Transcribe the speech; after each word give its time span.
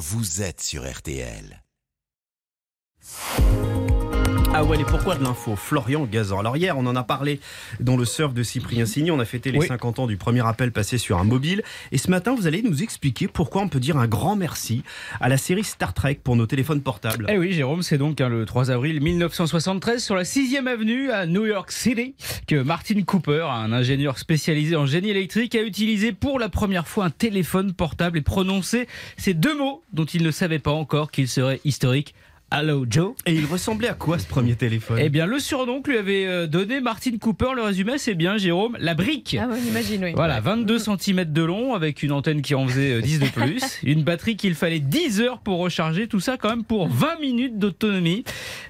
vous 0.00 0.40
êtes 0.40 0.62
sur 0.62 0.90
RTL. 0.90 1.62
Ah 4.52 4.64
ouais, 4.64 4.80
et 4.80 4.84
pourquoi 4.84 5.14
de 5.14 5.22
l'info 5.22 5.54
Florian 5.54 6.06
Gazan. 6.10 6.40
Alors 6.40 6.56
hier, 6.56 6.76
on 6.76 6.84
en 6.86 6.96
a 6.96 7.04
parlé 7.04 7.38
dans 7.78 7.96
le 7.96 8.04
surf 8.04 8.34
de 8.34 8.42
Cyprien 8.42 8.84
Signy. 8.84 9.12
On 9.12 9.20
a 9.20 9.24
fêté 9.24 9.52
les 9.52 9.60
Oui. 9.60 9.66
50 9.68 10.00
ans 10.00 10.06
du 10.08 10.16
premier 10.16 10.44
appel 10.44 10.72
passé 10.72 10.98
sur 10.98 11.18
un 11.18 11.24
mobile. 11.24 11.62
Et 11.92 11.98
ce 11.98 12.10
matin, 12.10 12.34
vous 12.34 12.48
allez 12.48 12.60
nous 12.60 12.82
expliquer 12.82 13.28
pourquoi 13.28 13.62
on 13.62 13.68
peut 13.68 13.78
dire 13.78 13.96
un 13.96 14.08
grand 14.08 14.34
merci 14.34 14.82
à 15.20 15.28
la 15.28 15.36
série 15.36 15.62
Star 15.62 15.94
Trek 15.94 16.18
pour 16.24 16.34
nos 16.34 16.46
téléphones 16.46 16.82
portables. 16.82 17.26
Eh 17.28 17.38
oui, 17.38 17.52
Jérôme, 17.52 17.82
c'est 17.82 17.96
donc 17.96 18.20
hein, 18.20 18.28
le 18.28 18.44
3 18.44 18.72
avril 18.72 19.00
1973 19.00 20.02
sur 20.02 20.16
la 20.16 20.24
6e 20.24 20.66
avenue 20.66 21.12
à 21.12 21.26
New 21.26 21.46
York 21.46 21.70
City 21.70 22.16
Martin 22.52 23.02
Cooper, 23.02 23.46
un 23.50 23.72
ingénieur 23.72 24.18
spécialisé 24.18 24.76
en 24.76 24.86
génie 24.86 25.10
électrique, 25.10 25.54
a 25.54 25.62
utilisé 25.62 26.12
pour 26.12 26.38
la 26.38 26.48
première 26.48 26.88
fois 26.88 27.04
un 27.04 27.10
téléphone 27.10 27.72
portable 27.72 28.18
et 28.18 28.22
prononcé 28.22 28.88
ces 29.16 29.34
deux 29.34 29.56
mots 29.56 29.82
dont 29.92 30.04
il 30.04 30.22
ne 30.22 30.30
savait 30.30 30.58
pas 30.58 30.70
encore 30.70 31.10
qu'ils 31.10 31.28
seraient 31.28 31.60
historiques. 31.64 32.14
Hello 32.52 32.84
Joe. 32.88 33.14
Et 33.26 33.34
il 33.34 33.46
ressemblait 33.46 33.86
à 33.86 33.94
quoi 33.94 34.18
ce 34.18 34.26
premier 34.26 34.56
téléphone? 34.56 34.98
Eh 35.00 35.08
bien, 35.08 35.24
le 35.24 35.38
surnom 35.38 35.82
que 35.82 35.92
lui 35.92 35.98
avait 35.98 36.26
euh, 36.26 36.48
donné 36.48 36.80
Martin 36.80 37.16
Cooper, 37.16 37.50
le 37.54 37.62
résumé, 37.62 37.96
c'est 37.96 38.16
bien, 38.16 38.38
Jérôme, 38.38 38.76
la 38.80 38.94
brique. 38.94 39.36
Ah 39.40 39.46
ouais, 39.46 39.54
on 39.64 39.68
imagine, 39.68 40.02
oui. 40.02 40.12
Voilà, 40.16 40.40
22 40.40 40.80
cm 40.80 41.24
de 41.26 41.42
long 41.44 41.74
avec 41.74 42.02
une 42.02 42.10
antenne 42.10 42.42
qui 42.42 42.56
en 42.56 42.66
faisait 42.66 42.94
euh, 42.94 43.00
10 43.02 43.20
de 43.20 43.26
plus, 43.26 43.62
une 43.84 44.02
batterie 44.02 44.36
qu'il 44.36 44.56
fallait 44.56 44.80
10 44.80 45.20
heures 45.20 45.38
pour 45.38 45.60
recharger, 45.60 46.08
tout 46.08 46.18
ça 46.18 46.38
quand 46.38 46.48
même 46.48 46.64
pour 46.64 46.88
20 46.88 47.20
minutes 47.20 47.56
d'autonomie, 47.60 48.24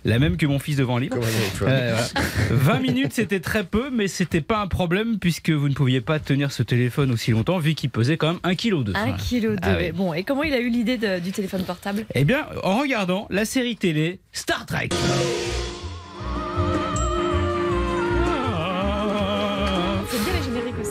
la 0.04 0.18
même 0.18 0.36
que 0.36 0.44
mon 0.44 0.58
fils 0.58 0.76
devant 0.76 0.98
le 0.98 1.04
livre. 1.04 1.16
Euh, 1.62 1.96
voilà. 2.10 2.26
20 2.50 2.80
minutes 2.80 3.12
c'était 3.14 3.40
très 3.40 3.64
peu, 3.64 3.88
mais 3.90 4.08
c'était 4.08 4.42
pas 4.42 4.58
un 4.58 4.66
problème 4.66 5.18
puisque 5.18 5.48
vous 5.50 5.70
ne 5.70 5.74
pouviez 5.74 6.02
pas 6.02 6.18
tenir 6.18 6.52
ce 6.52 6.62
téléphone 6.62 7.10
aussi 7.12 7.30
longtemps 7.30 7.58
vu 7.58 7.74
qu'il 7.74 7.88
pesait 7.88 8.18
quand 8.18 8.28
même 8.28 8.40
1 8.44 8.54
kg 8.56 8.84
de 8.84 8.92
Un 8.94 9.12
kilo 9.12 9.54
de. 9.54 9.58
Ah 9.62 9.76
oui. 9.78 9.90
Bon, 9.92 10.12
et 10.12 10.22
comment 10.22 10.42
il 10.42 10.52
a 10.52 10.60
eu 10.60 10.68
l'idée 10.68 10.98
du 10.98 11.32
téléphone 11.32 11.62
portable? 11.62 12.04
Eh 12.14 12.24
bien, 12.24 12.44
en 12.62 12.78
regardant 12.78 13.26
la 13.30 13.46
série 13.46 13.69
télé 13.76 14.20
Star 14.32 14.66
Trek. 14.66 14.90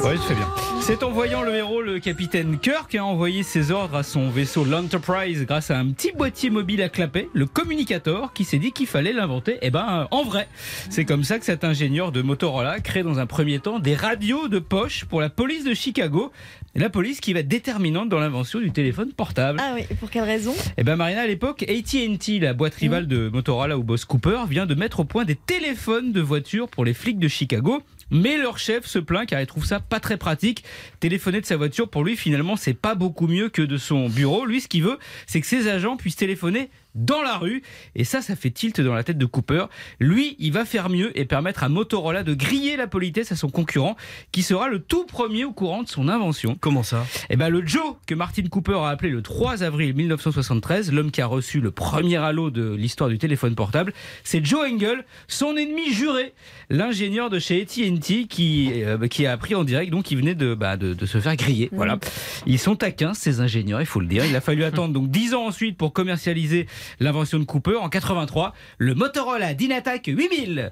Oui, 0.10 0.18
fais 0.28 0.34
bien. 0.34 0.48
C'est 0.82 1.04
en 1.04 1.12
voyant 1.12 1.44
le 1.44 1.54
héros, 1.54 1.84
le 1.84 2.00
capitaine 2.00 2.58
Kirk, 2.58 2.96
a 2.96 3.06
envoyé 3.06 3.44
ses 3.44 3.70
ordres 3.70 3.96
à 3.96 4.02
son 4.02 4.32
vaisseau 4.32 4.66
l'Enterprise 4.66 5.46
grâce 5.46 5.70
à 5.70 5.78
un 5.78 5.92
petit 5.92 6.12
boîtier 6.12 6.50
mobile 6.50 6.82
à 6.82 6.90
clapet, 6.90 7.30
le 7.32 7.46
communicator, 7.46 8.34
qui 8.34 8.44
s'est 8.44 8.58
dit 8.58 8.72
qu'il 8.72 8.88
fallait 8.88 9.14
l'inventer, 9.14 9.60
eh 9.62 9.70
ben, 9.70 9.86
euh, 9.88 10.06
en 10.10 10.24
vrai. 10.24 10.48
C'est 10.90 11.06
comme 11.06 11.24
ça 11.24 11.38
que 11.38 11.46
cet 11.46 11.64
ingénieur 11.64 12.12
de 12.12 12.24
Motorola 12.24 12.80
crée 12.80 13.04
dans 13.04 13.20
un 13.20 13.28
premier 13.28 13.60
temps 13.60 13.78
des 13.78 13.94
radios 13.94 14.48
de 14.48 14.58
poche 14.58 15.06
pour 15.06 15.22
la 15.22 15.30
police 15.30 15.64
de 15.64 15.76
Chicago. 15.76 16.32
La 16.74 16.90
police 16.90 17.20
qui 17.20 17.34
va 17.34 17.42
être 17.42 17.48
déterminante 17.48 18.10
dans 18.10 18.20
l'invention 18.20 18.60
du 18.60 18.72
téléphone 18.72 19.12
portable. 19.14 19.60
Ah 19.62 19.74
oui, 19.76 19.84
et 19.92 19.94
pour 19.94 20.10
quelle 20.10 20.24
raison? 20.24 20.56
Eh 20.78 20.84
ben 20.84 20.96
Marina, 20.96 21.22
à 21.22 21.28
l'époque, 21.28 21.64
AT&T, 21.70 22.40
la 22.40 22.54
boîte 22.54 22.74
rivale 22.74 23.06
de 23.06 23.30
Motorola 23.30 23.78
ou 23.78 23.84
Boss 23.84 24.06
Cooper, 24.06 24.46
vient 24.50 24.66
de 24.66 24.74
mettre 24.74 25.02
au 25.02 25.04
point 25.04 25.26
des 25.26 25.36
téléphones 25.36 26.12
de 26.14 26.22
voiture 26.22 26.68
pour 26.68 26.84
les 26.84 26.96
flics 26.96 27.20
de 27.20 27.28
Chicago. 27.28 27.84
Mais 28.12 28.38
leur 28.38 28.58
chef 28.58 28.86
se 28.86 29.00
plaint 29.00 29.28
car 29.28 29.42
il 29.42 29.48
trouve 29.48 29.66
ça 29.66 29.80
pas 29.80 30.00
très 30.00 30.18
pratique. 30.18 30.64
Téléphoner 31.00 31.42
de 31.42 31.46
sa 31.46 31.58
voiture, 31.58 31.90
pour 31.90 32.04
lui, 32.04 32.16
finalement, 32.18 32.56
c'est 32.56 32.74
pas 32.74 32.96
beaucoup 32.96 33.28
mieux 33.28 33.50
que 33.50 33.62
de 33.62 33.78
son 33.78 34.10
bureau. 34.10 34.46
Lui, 34.46 34.62
ce 34.62 34.68
qu'il 34.68 34.84
veut, 34.84 35.00
c'est 35.28 35.42
que 35.42 35.48
ses 35.48 35.68
agents 35.68 35.98
puissent 35.98 36.16
téléphoner 36.16 36.70
dans 36.96 37.22
la 37.22 37.38
rue. 37.38 37.62
Et 37.96 38.04
ça, 38.04 38.22
ça 38.22 38.36
fait 38.36 38.52
tilt 38.52 38.82
dans 38.82 38.94
la 38.94 39.04
tête 39.04 39.18
de 39.18 39.26
Cooper. 39.26 39.66
Lui, 40.00 40.36
il 40.40 40.52
va 40.52 40.66
faire 40.66 40.90
mieux 40.90 41.18
et 41.18 41.26
permettre 41.26 41.64
à 41.64 41.70
Motorola 41.70 42.24
de 42.24 42.34
griller 42.34 42.76
la 42.78 42.88
politesse 42.88 43.32
à 43.32 43.36
son 43.36 43.50
concurrent, 43.50 43.96
qui 44.32 44.44
sera 44.44 44.68
le 44.68 44.80
tout 44.80 45.06
premier 45.06 45.46
au 45.46 45.52
courant 45.52 45.84
de 45.84 45.88
son 45.88 46.08
invention. 46.08 46.58
Comment 46.60 46.84
ça? 46.84 47.06
Eh 47.30 47.36
ben 47.36 47.50
le 47.50 47.66
Joe 47.66 47.96
que 48.06 48.16
Martin 48.16 48.44
Cooper 48.50 48.80
a 48.84 48.90
appelé 48.90 49.10
le 49.12 49.22
3 49.22 49.64
avril 49.64 49.94
1973, 49.96 50.92
l'homme 50.92 51.12
qui 51.12 51.22
a 51.22 51.26
reçu 51.26 51.62
le 51.62 51.72
premier 51.72 52.18
halo 52.18 52.50
de 52.50 52.74
l'histoire 52.74 53.10
du 53.10 53.18
téléphone 53.18 53.56
portable, 53.56 53.94
c'est 54.24 54.44
Joe 54.46 54.70
Engel, 54.70 55.06
son 55.28 55.56
ennemi 55.56 55.94
juré, 55.94 56.34
l'ingénieur 56.70 57.30
de 57.30 57.40
chez 57.40 57.62
AT&T 57.62 58.26
qui 58.28 58.84
euh, 58.84 59.08
qui 59.08 59.26
a 59.26 59.32
appris 59.32 59.56
en 59.56 59.64
direct 59.64 59.92
donc 59.92 60.12
il 60.12 60.18
venait 60.18 60.36
de, 60.36 60.54
bah, 60.54 60.78
de 60.78 60.94
de 60.94 61.06
se 61.06 61.20
faire 61.20 61.36
griller. 61.36 61.70
Voilà, 61.72 61.98
ils 62.46 62.60
sont 62.60 62.76
taquins 62.76 63.14
ces 63.14 63.42
ingénieurs, 63.42 63.82
il 63.82 63.88
faut 63.88 64.00
le 64.00 64.08
dire. 64.08 64.26
Il 64.26 64.36
a 64.36 64.42
fallu 64.42 64.64
attendre 64.64 64.94
donc 64.94 65.10
10 65.10 65.34
ans 65.34 65.46
ensuite 65.46 65.78
pour 65.78 65.94
commercialiser 65.94 66.68
l'invention 67.00 67.40
de 67.40 67.44
Cooper 67.46 67.76
en 67.76 67.90
83, 67.90 68.54
le 68.78 68.96
Motorola 68.96 69.54
Dynatac 69.54 70.06
8000, 70.08 70.70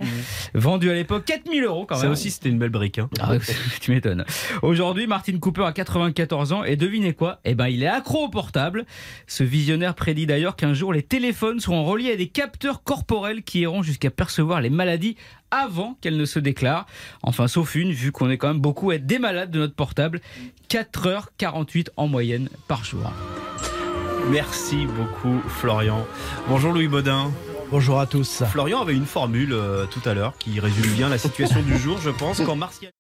vendu 0.53 0.89
à 0.89 0.93
l'époque 0.93 1.25
4000 1.25 1.63
euros 1.63 1.85
quand 1.85 1.95
même. 1.95 2.03
Ça 2.05 2.09
aussi, 2.09 2.31
c'était 2.31 2.49
une 2.49 2.59
belle 2.59 2.69
brique. 2.69 2.99
hein. 2.99 3.09
Ah 3.19 3.33
tu 3.81 3.91
m'étonnes. 3.91 4.25
Aujourd'hui, 4.61 5.07
Martin 5.07 5.37
Cooper 5.39 5.63
a 5.65 5.71
94 5.73 6.53
ans 6.53 6.63
et 6.63 6.75
devinez 6.75 7.13
quoi? 7.13 7.39
Eh 7.45 7.55
ben, 7.55 7.67
il 7.67 7.83
est 7.83 7.87
accro 7.87 8.25
au 8.25 8.29
portable. 8.29 8.85
Ce 9.27 9.43
visionnaire 9.43 9.95
prédit 9.95 10.25
d'ailleurs 10.25 10.55
qu'un 10.55 10.73
jour 10.73 10.93
les 10.93 11.03
téléphones 11.03 11.59
seront 11.59 11.83
reliés 11.85 12.11
à 12.11 12.15
des 12.15 12.27
capteurs 12.27 12.83
corporels 12.83 13.43
qui 13.43 13.61
iront 13.61 13.83
jusqu'à 13.83 14.11
percevoir 14.11 14.61
les 14.61 14.69
maladies 14.69 15.15
avant 15.51 15.97
qu'elles 16.01 16.17
ne 16.17 16.25
se 16.25 16.39
déclarent. 16.39 16.85
Enfin, 17.23 17.47
sauf 17.47 17.75
une, 17.75 17.91
vu 17.91 18.11
qu'on 18.11 18.29
est 18.29 18.37
quand 18.37 18.49
même 18.49 18.59
beaucoup 18.59 18.89
à 18.91 18.95
être 18.95 19.05
des 19.05 19.19
malades 19.19 19.51
de 19.51 19.59
notre 19.59 19.75
portable. 19.75 20.19
4h48 20.69 21.87
en 21.95 22.07
moyenne 22.07 22.49
par 22.67 22.83
jour. 22.83 23.11
Merci 24.29 24.85
beaucoup, 24.85 25.41
Florian. 25.47 26.05
Bonjour, 26.49 26.73
Louis 26.73 26.87
Baudin. 26.87 27.31
Bonjour 27.71 27.99
à 27.99 28.07
tous. 28.07 28.43
Florian 28.51 28.81
avait 28.81 28.95
une 28.95 29.05
formule 29.05 29.53
euh, 29.53 29.85
tout 29.85 30.01
à 30.07 30.13
l'heure 30.13 30.33
qui 30.37 30.59
résume 30.59 30.91
bien 30.93 31.09
la 31.09 31.17
situation 31.17 31.61
du 31.61 31.77
jour, 31.77 31.97
je 31.99 32.09
pense. 32.09 32.41
Quand 32.41 32.55
Martial. 32.55 32.91